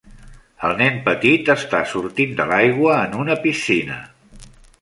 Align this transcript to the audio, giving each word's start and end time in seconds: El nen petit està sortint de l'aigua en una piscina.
El 0.69 0.71
nen 0.79 0.97
petit 1.09 1.51
està 1.55 1.83
sortint 1.93 2.33
de 2.41 2.49
l'aigua 2.53 2.99
en 3.05 3.17
una 3.25 3.37
piscina. 3.47 4.03